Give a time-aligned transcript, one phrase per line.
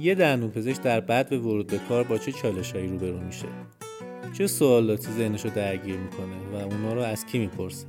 [0.00, 3.46] یه دندونپزشک در بعد به ورود به کار با چه چالشهایی روبرو میشه؟
[4.32, 7.86] چه سوالاتی ذهنش رو درگیر می‌کنه و اونا رو از کی می‌پرسه؟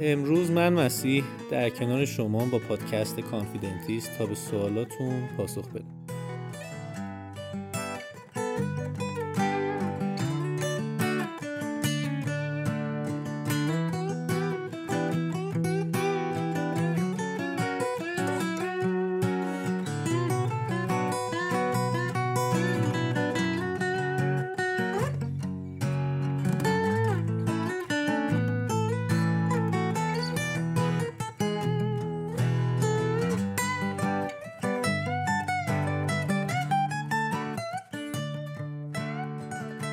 [0.00, 5.95] امروز من مسیح در کنار شما با پادکست کانفیدنتیست تا به سوالاتون پاسخ بدم.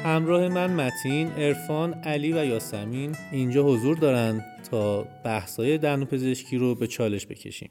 [0.03, 6.75] همراه من متین، عرفان، علی و یاسمین اینجا حضور دارند تا بحثای دندون پزشکی رو
[6.75, 7.69] به چالش بکشیم.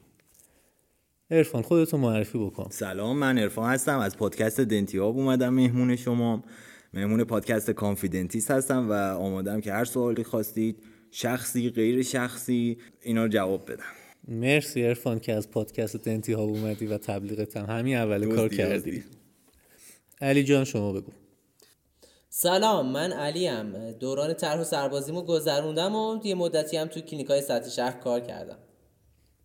[1.31, 2.67] عرفان خودتو معرفی بکن.
[2.69, 6.43] سلام من عرفان هستم از پادکست دنتیاب اومدم مهمون شما.
[6.93, 13.29] مهمون پادکست کانفیدنتیست هستم و آمادم که هر سوالی خواستید شخصی غیر شخصی اینا رو
[13.29, 13.83] جواب بدم.
[14.27, 19.03] مرسی عرفان که از پادکست دنتیاب اومدی و تبلیغت هم همین اول کار کردی.
[20.21, 21.11] علی جان شما بگو.
[22.35, 23.91] سلام من علیم.
[23.91, 28.57] دوران طرح و سربازیمو گذروندم و یه مدتی هم تو کلینیکای سطح شهر کار کردم.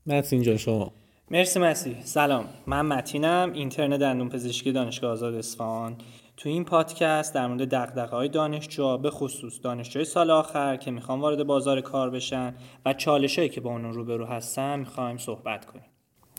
[0.06, 0.92] متین جان شما.
[1.30, 2.04] مرسی مسیح.
[2.04, 2.48] سلام.
[2.66, 5.96] من متینم اینترن دندون پزشکی دانشگاه آزاد اصفهان.
[6.36, 11.46] تو این پادکست در مورد دغدغه‌های دانشجو به خصوص دانشجوی سال آخر که می‌خوان وارد
[11.46, 12.54] بازار کار بشن
[12.86, 15.86] و چالشایی که با اون روبرو هستن می‌خوایم صحبت کنیم.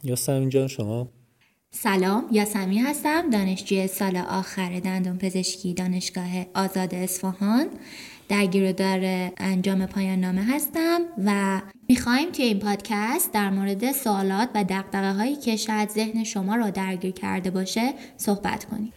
[0.04, 0.16] یا
[0.50, 1.08] جان شما.
[1.72, 7.68] سلام یاسمی هستم دانشجوی سال آخر دندون پزشکی دانشگاه آزاد اصفهان
[8.30, 15.14] در انجام پایان نامه هستم و می‌خوایم توی این پادکست در مورد سوالات و دقدقه
[15.14, 18.94] هایی که شاید ذهن شما را درگیر کرده باشه صحبت کنیم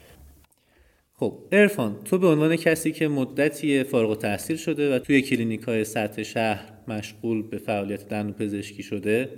[1.15, 5.63] خب ارفان تو به عنوان کسی که مدتی فارغ و تحصیل شده و توی کلینیک
[5.63, 9.29] های سطح شهر مشغول به فعالیت دندون پزشکی شده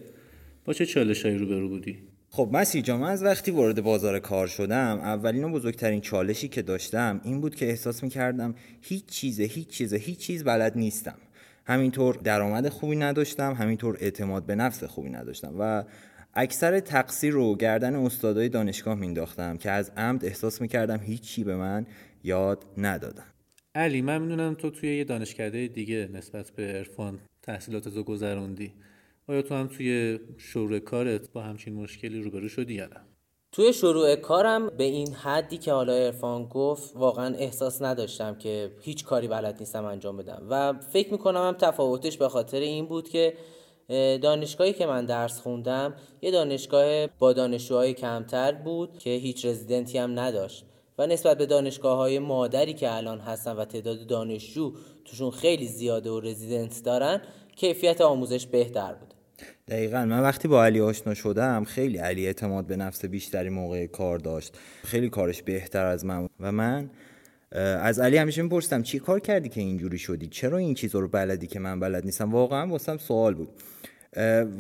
[0.64, 5.44] با چه چالشهایی روبرو بودی؟ خب مسی جا از وقتی وارد بازار کار شدم اولین
[5.44, 10.18] و بزرگترین چالشی که داشتم این بود که احساس می‌کردم هیچ چیز هیچ چیز هیچ
[10.18, 11.16] چیز بلد نیستم.
[11.66, 15.84] همینطور درآمد خوبی نداشتم همینطور اعتماد به نفس خوبی نداشتم و
[16.34, 21.86] اکثر تقصیر رو گردن استادای دانشگاه مینداختم که از عمد احساس می‌کردم هیچی به من
[22.24, 23.26] یاد ندادم
[23.74, 28.72] علی من می‌دونم تو توی یه دانشکده دیگه نسبت به عرفان تحصیلاتتو گذروندی.
[29.28, 33.00] آیا تو هم توی شروع کارت با همچین مشکلی روبرو شدی یا نه؟
[33.52, 39.04] توی شروع کارم به این حدی که حالا ارفان گفت واقعا احساس نداشتم که هیچ
[39.04, 40.46] کاری بلد نیستم انجام بدم.
[40.50, 43.34] و فکر می‌کنم هم تفاوتش به خاطر این بود که
[44.22, 50.18] دانشگاهی که من درس خوندم یه دانشگاه با دانشجوهای کمتر بود که هیچ رزیدنتی هم
[50.18, 50.64] نداشت.
[50.98, 54.72] و نسبت به دانشگاه های مادری که الان هستن و تعداد دانشجو
[55.04, 57.22] توشون خیلی زیاده و رزیدنت دارن
[57.56, 59.13] کیفیت آموزش بهتر بود.
[59.68, 60.04] دقیقا.
[60.04, 64.58] من وقتی با علی آشنا شدم خیلی علی اعتماد به نفس بیشتری موقع کار داشت.
[64.84, 66.90] خیلی کارش بهتر از من و من
[67.52, 71.46] از علی همیشه میپرسیدم چی کار کردی که اینجوری شدی؟ چرا این چیزا رو بلدی
[71.46, 73.48] که من بلد نیستم؟ واقعا واسم سوال بود.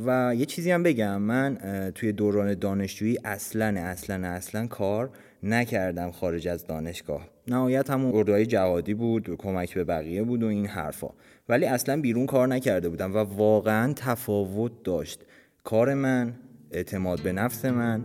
[0.06, 1.22] و یه چیزی هم بگم.
[1.22, 1.58] من
[1.94, 5.10] توی دوران دانشجویی اصلا اصلا اصلا کار
[5.42, 7.33] نکردم خارج از دانشگاه.
[7.48, 11.08] نهایت همون اردوهای جهادی بود کمک به بقیه بود و این حرفا.
[11.48, 15.20] ولی اصلا بیرون کار نکرده بودم و واقعا تفاوت داشت.
[15.64, 16.34] کار من
[16.70, 18.04] اعتماد به نفس من.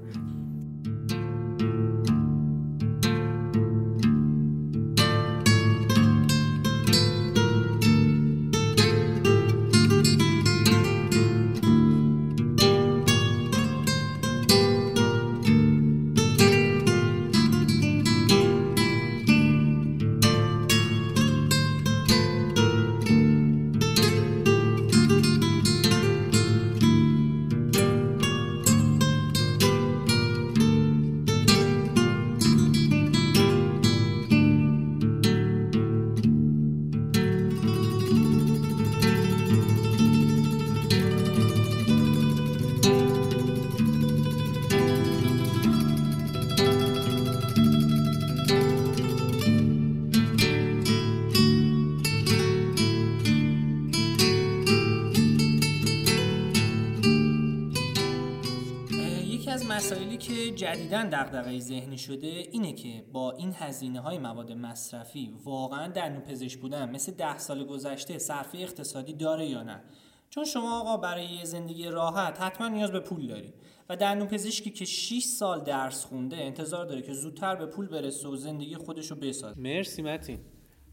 [60.60, 66.60] جدیدن دغدغه ذهنی شده اینه که با این هزینه های مواد مصرفی واقعا در پزشک
[66.60, 69.82] بودن مثل ده سال گذشته صرفه اقتصادی داره یا نه؟
[70.30, 73.54] چون شما آقا برای زندگی راحت حتما نیاز به پول داری
[73.90, 78.28] و دندون پزشکی که 6 سال درس خونده انتظار داره که زودتر به پول برسه
[78.28, 79.60] و زندگی خودش رو بسازه.
[79.60, 80.40] مرسی متین.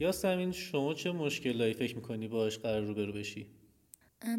[0.00, 3.46] یاسمین شما چه مشکلایی فکر می‌کنی باش قرار روبرو بشی؟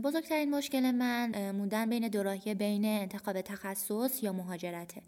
[0.04, 5.02] بزرگترین مشکل من موندن بین دوراهی بین انتخاب تخصص یا مهاجرته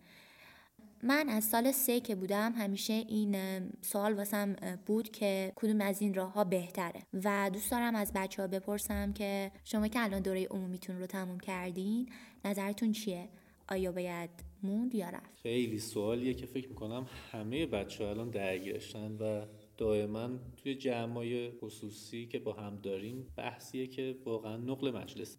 [1.03, 3.35] من از سال سه که بودم همیشه این
[3.81, 4.55] سوال واسم
[4.85, 9.13] بود که کدوم از این راه ها بهتره و دوست دارم از بچه ها بپرسم
[9.13, 12.09] که شما که الان دوره عمومیتون رو تموم کردین
[12.45, 13.29] نظرتون چیه؟
[13.69, 14.29] آیا باید
[14.63, 19.45] موند یا رفت؟ خیلی سوالیه که فکر می‌کنم همه بچه ها الان درگیرشن و
[19.79, 25.37] دائما توی جمعای خصوصی که با هم داریم بحثیه که واقعا نقل مجلس.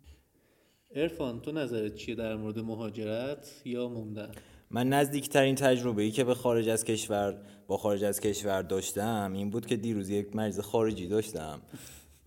[0.95, 4.33] ارفان تو نظرت چیه در مورد مهاجرت یا موندن؟
[4.71, 9.51] من نزدیکترین تجربه ای که به خارج از کشور با خارج از کشور داشتم این
[9.51, 11.63] بود که دیروز یک مریض خارجی داشتم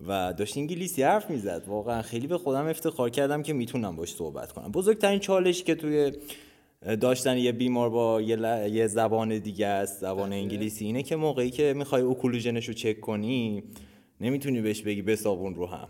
[0.06, 1.64] و داشت انگلیسی حرف می‌زد.
[1.66, 4.72] واقعا خیلی به خودم افتخار کردم که می‌تونم باش صحبت کنم.
[4.72, 6.12] بزرگترین چالش که توی
[6.84, 10.38] داشتن یه بیمار با یه, یه زبان دیگه است زبان بله.
[10.38, 10.84] انگلیسی.
[10.84, 13.62] اینه که موقعی که می‌خوای اوکولوژنش رو چک کنی
[14.20, 15.88] نمی‌تونی بهش بگی بسابون رو هم.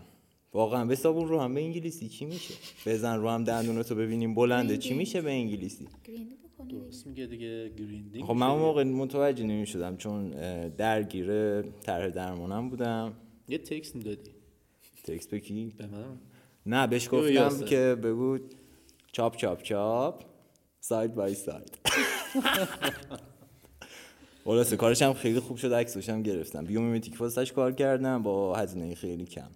[0.53, 2.09] واقعا بسابون رو هم به انگلیسی.
[2.09, 2.53] چی میشه؟
[2.85, 4.77] بزن رو هم دندونتو ببینیم بلنده.
[4.77, 5.87] چی میشه به انگلیسی؟
[6.69, 7.69] درست میگه دیگه.
[7.69, 10.29] grinding خب من اون موقع متوجه نمی‌شدم چون
[10.69, 13.13] درگیر طرح درمانم بودم.
[13.49, 14.31] یه text می‌دادی.
[15.03, 16.17] text به کی؟ به من؟
[16.65, 18.37] نه بهش گفتم که بگو
[19.11, 20.23] chop chop chop.
[20.87, 21.77] side by side
[24.45, 26.65] خلاصه کارش هم خیلی خوب شد عکسش هم گرفتم.
[26.65, 29.47] بیومیمتیک واسش کار کردم با هزینه خیلی کم.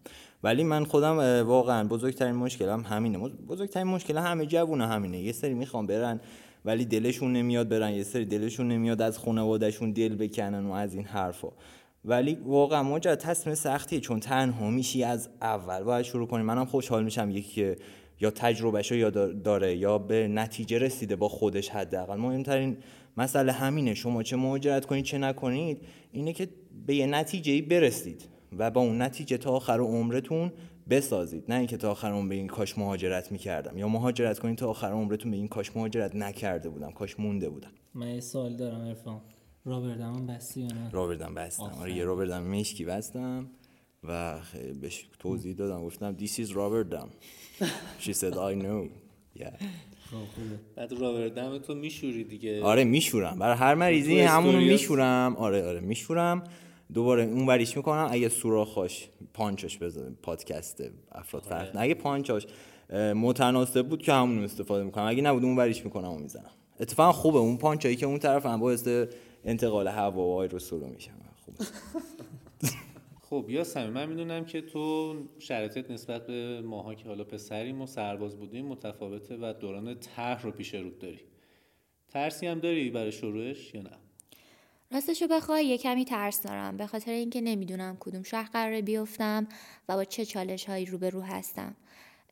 [0.44, 1.18] ولی من خودم
[1.48, 3.18] واقعا بزرگترین مشکلم همینه.
[3.18, 5.20] بزرگترین مشکل همه جوونه همینه.
[5.20, 6.20] یه سری می‌خوام برن
[6.66, 7.92] ولی دلشون نمیاد برن.
[7.92, 11.50] یه سری دلشون نمیاد از خانوادهشون دل بکنن و از این حرفا.
[12.06, 15.84] ولی واقعا ماجرا تصمیم سختیه چون تنها میشی از اول.
[15.84, 16.44] باید شروع کنی.
[16.44, 17.76] منم خوشحال میشم یکی
[18.22, 22.16] یا تجربهشو یا داره یا به نتیجه رسیده با خودش حداقل.
[22.16, 22.78] مهمترین
[23.18, 23.94] مسئله همینه.
[23.94, 25.82] شما چه مهاجرت کنید چه نکنید
[26.12, 26.50] اینه که
[26.86, 28.26] به یه نتیجه برسید
[28.58, 30.52] و با اون نتیجه تا آخر عمرتون
[30.90, 31.44] بسازید.
[31.50, 34.92] نه اینکه تا آخر عمر به این کاش مهاجرت می‌کردم یا مهاجرت کنید تا آخر
[34.92, 37.72] عمرتون به این کاش مهاجرت نکرده بودم کاش مونده بودم.
[37.94, 39.22] من یه سوال دارم ارفان
[39.66, 41.72] رابردم بستی یا نه؟ رابردم بستم.
[41.82, 43.50] آره یه رابردم مشکی بستم.
[44.04, 44.40] و
[44.82, 47.08] بهش توضیح دادم گفتم this is Rotterdam
[48.02, 48.90] she said I know.
[49.40, 49.64] Yeah.
[50.76, 52.64] بعد رابردم تو میشوری دیگه.
[52.64, 53.40] آره میشورم.
[53.40, 55.36] برای هر مریضی همونو میشورم.
[55.36, 56.44] آره آره میشورم.
[56.94, 58.08] دوباره اون وریش می‌کنم.
[58.12, 60.18] اگه سوراخاش پانچش بذاریم.
[60.22, 61.82] پادکست افراد فرق آره.
[61.82, 62.48] اگه پانچاش
[63.16, 65.06] متناسب بود که همون استفاده می‌کنم.
[65.06, 66.52] اگه نبود اون وریش می‌کنم و می‌زنم.
[66.80, 67.40] اتفاقا خوبه.
[67.40, 68.88] اون پانچایی که اون طرف هم باعث
[69.46, 71.12] انتقال هوا و آیروسولو میشم
[71.46, 71.58] خوبه.
[73.30, 77.88] خب یا سمی من می‌دونم که تو شرایطت نسبت به ماها که حالا پسریم و
[77.88, 81.20] سرباز بودیم متفاوته و دوران طرح رو پیش رود داری.
[82.10, 83.90] ترسی هم داری برای شروعش یا نه؟
[84.92, 86.78] راستشو بخوای یه کمی ترس دارم.
[86.78, 89.48] به خاطر اینکه نمی‌دونم کدوم شهر قراره بیفتم
[89.90, 91.76] و با چه چالش هایی روبرو هستم.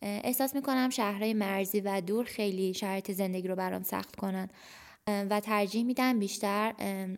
[0.01, 4.49] احساس می‌کنم شهرهای مرزی و دور خیلی شرایط زندگی رو برام سخت کنن.
[5.07, 6.73] و ترجیح میدم بیشتر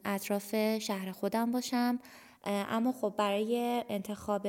[0.05, 1.99] اطراف شهر خودم باشم.
[2.45, 4.47] اما خب برای انتخاب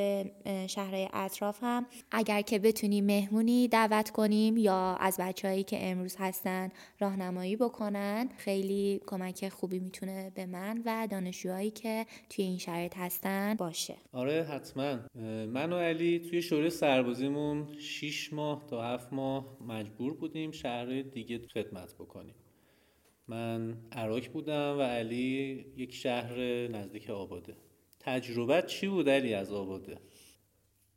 [0.66, 6.68] شهرهای اطراف هم اگر که بتونیم مهمونی دعوت کنیم یا از بچههایی که امروز هستن
[6.98, 13.54] راهنمایی بکنن خیلی کمک خوبی می‌تونه به من و دانشجوهایی که توی این شرایط هستن
[13.54, 13.96] باشه.
[14.12, 14.98] آره حتما.
[15.46, 21.38] من و علی توی شوره سربازیمون 6 ماه تا 7 ماه مجبور بودیم شهرهای دیگه
[21.38, 22.34] خدمت بکنیم.
[23.28, 27.56] من عراق بودم و علی یک شهر نزدیک آباده.
[28.00, 29.98] تجربت چی بود علی از آباده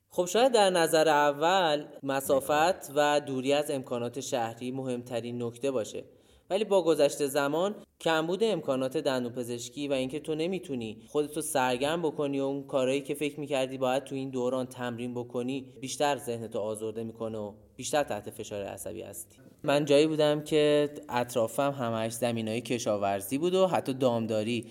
[0.09, 6.03] خب شاید در نظر اول مسافت و دوری از امکانات شهری مهمترین نکته باشه.
[6.49, 12.39] ولی با گذشت زمان کمبود امکانات دندون پزشکی و اینکه تو نمی‌تونی خودتو سرگرم بکنی
[12.39, 17.03] و اون کارهایی که فکر می‌کردی باید تو این دوران تمرین بکنی بیشتر ذهنتو آزرده
[17.03, 19.37] می‌کنه و بیشتر تحت فشار عصبی هستی.
[19.63, 24.65] من جایی بودم که اطرافم همش زمینای کشاورزی بود و حتی دامداری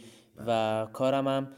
[0.46, 1.52] و کارم هم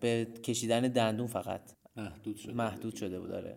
[0.00, 1.60] به کشیدن دندون فقط.
[1.96, 3.56] محدود شده, محدود شده بود داره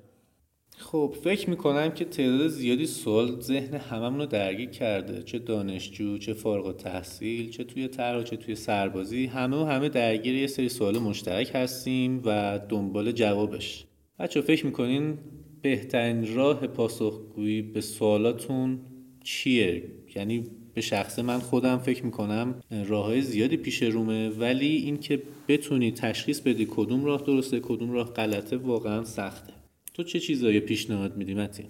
[0.77, 5.23] خب فکر می‌کنم که تعداد زیادی سوال ذهن هممون رو درگیر کرده.
[5.23, 9.25] چه دانشجو چه فارغ تحصیل چه توی طرح چه توی سربازی.
[9.25, 13.85] همه و همه درگیر یه سری سوال مشترک هستیم و دنبال جوابش.
[14.19, 15.17] بچه فکر می‌کنین
[15.61, 18.79] بهترین راه پاسخگویی به سوالاتون
[19.23, 19.83] چیه؟
[20.15, 20.43] یعنی
[20.77, 22.55] به شخص من خودم فکر می‌کنم
[22.87, 24.29] راه های زیادی پیش رومه.
[24.29, 29.53] ولی اینکه بتونی تشخیص بدی کدوم راه درسته کدوم راه غلطه واقعا سخته.
[29.93, 31.65] تو چه چیزایی پیشنهاد میدی متین؟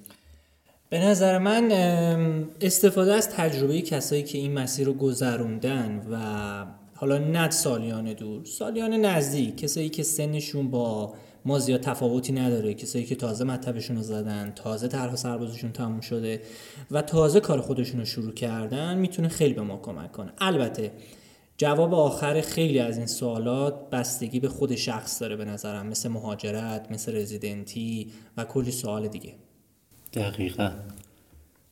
[0.90, 1.72] به نظر من
[2.62, 6.18] استفاده از تجربه کسایی که این مسیر رو گذروندن و
[6.96, 11.14] حالا نه سالیان دور سالیان نزدیک کسایی که سنشون با
[11.48, 12.74] ما زیاد تفاوتی نداره.
[12.74, 16.42] کسایی که تازه مطبشون رو زدن تازه طرح سربازشون تموم شده
[16.92, 20.32] و تازه کار خودشون رو شروع کردن می‌تونه خیلی به ما کمک کنه.
[20.38, 20.92] البته
[21.58, 25.88] جواب آخر خیلی از این سوالات بستگی به خود شخص داره به نظرم.
[25.88, 29.34] مثل مهاجرت مثل رزیدنتی و کلی سوال دیگه.
[30.14, 30.72] دقیقا.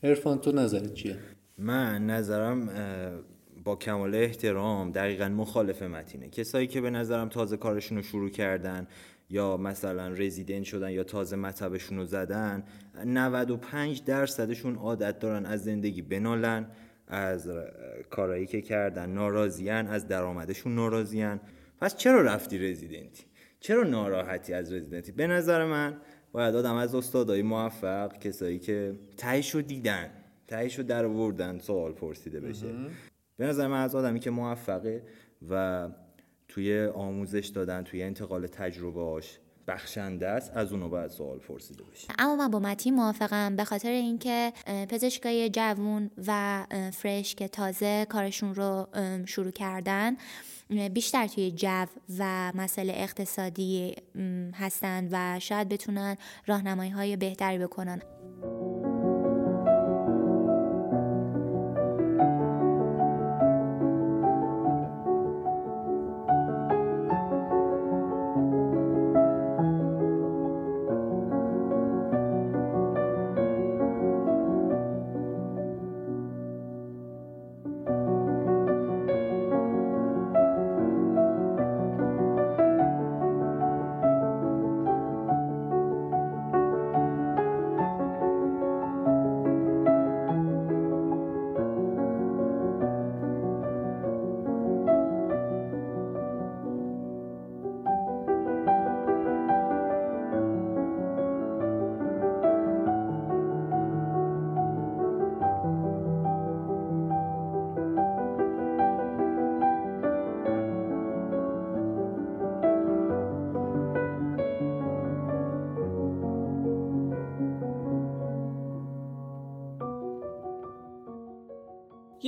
[0.04, 1.18] ارفان تو نظرت چیه؟
[1.58, 2.70] من نظرم
[3.64, 6.30] با کمال احترام دقیقا مخالف متینه.
[6.30, 8.88] کسایی که به نظرم تازه کارشون رو شروع کردن
[9.30, 12.64] یا مثلا رزیدنت شدن یا تازه مطبشون رو زدن
[13.06, 16.68] 95 درصدشون عادت دارن از زندگی بنالن
[17.08, 17.50] از
[18.10, 21.40] کارایی که کردن ناراضیان از درآمدشون ناراضیان
[21.82, 23.24] پس چرا رفتی رزیدنتی؟
[23.60, 25.98] چرا ناراحتی از رزیدنتی؟ به نظر من
[26.32, 30.10] باید آدم از استادای موفق کسایی که تهش رو دیدن
[30.48, 32.68] تهش رو در وردن سوال پرسیده بشه.
[33.38, 35.04] به نظر من از آدمی که موفقه
[35.50, 35.90] و
[36.48, 42.36] توی آموزش دادن توی انتقال تجربهاش بخشنده است از اونو باید سوال پرسیده بشه اما
[42.36, 44.54] من با متی موافقم به خاطر اینکه
[44.90, 48.88] پزشکای جوون و فرش که تازه کارشون رو
[49.26, 50.16] شروع کردن
[50.94, 51.86] بیشتر توی جو
[52.20, 53.96] و مسئله اقتصادی
[54.54, 58.02] هستند و شاید بتونن راهنمایی های بهتری بکنن.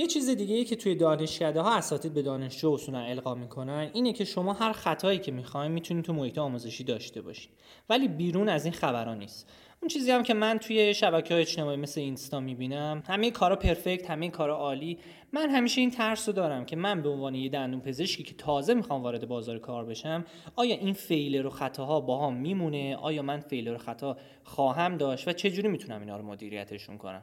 [0.08, 4.24] چیز دیگه ای که توی دانشکده ها اساتید به دانشجو اصولا القا می‌کنن اینه که
[4.24, 7.50] شما هر خطایی که می‌خواین می‌تونید تو محیط آموزشی داشته باشید
[7.88, 9.52] ولی بیرون از این خبرها نیست.
[9.82, 14.10] اون چیزی هم که من توی شبکه های اجتماعی مثل اینستا می‌بینم همه کارا پرفکت
[14.10, 14.98] همه کارا عالی.
[15.32, 18.74] من همیشه این ترس رو دارم که من به عنوان یه دندون پزشکی که تازه
[18.74, 20.24] می‌خوام وارد بازار کار بشم
[20.56, 25.32] آیا این فیلر و خطاها باهام میمونه؟ آیا من فیلر و خطا خواهم داشت؟ و
[25.32, 27.22] چجوری می‌تونم اینا رو مدیریتشون کنم؟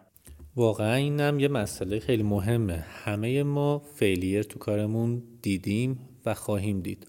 [0.58, 2.74] واقعا اینم یه مسئله خیلی مهمه.
[2.74, 7.08] همه ما فیلیر تو کارمون دیدیم و خواهیم دید.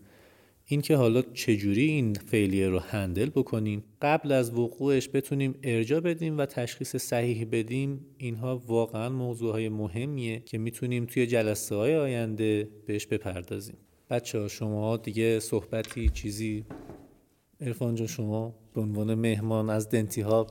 [0.64, 6.46] اینکه حالا چجوری این فیلیر رو هندل بکنیم قبل از وقوعش بتونیم ارجا بدیم و
[6.46, 13.06] تشخیص صحیح بدیم اینها واقعا موضوع های مهمیه که می‌تونیم توی جلسه های آینده بهش
[13.06, 13.76] بپردازیم.
[14.10, 16.64] بچه ها شما دیگه صحبتی چیزی؟
[17.60, 20.46] ارفان جان شما به عنوان مهمان از دنتی ها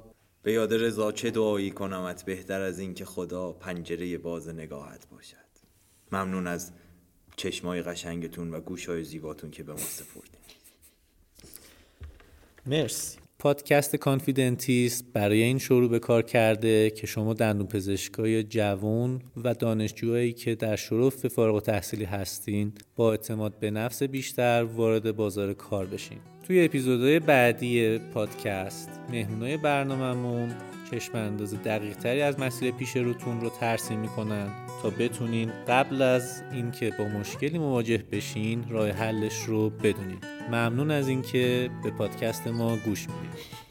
[0.46, 5.36] به یاد رضا چه دعایی کنمت بهتر از این که خدا پنجره باز نگاهت باشد؟
[6.12, 6.72] ممنون از
[7.36, 10.42] چشمای قشنگتون و گوشای زیباتون که به ما سپردین.
[12.66, 13.25] مرسی.
[13.46, 20.34] پادکست کانفیدنتیست برای این شروع به کار کرده که شما دندون پزشکای جوان و دانشجوهایی
[20.34, 26.18] که در شرف فارغ تحصیلی هستین با اعتماد به نفس بیشتر وارد بازار کار بشین.
[26.48, 30.56] توی اپیزودهای بعدی پادکست مهمونای برنامهمون
[30.92, 34.65] چشم انداز دقیق تری از مسیر پیش روتون رو ترسیم می‌کنن.
[34.82, 40.18] تا بتونین قبل از اینکه با مشکلی مواجه بشین راه حلش رو بدونین.
[40.48, 43.65] ممنون از اینکه به پادکست ما گوش می‌دید